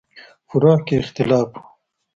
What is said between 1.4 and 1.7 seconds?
و.